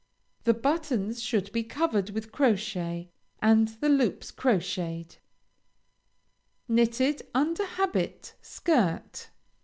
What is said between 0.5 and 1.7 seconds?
buttons should be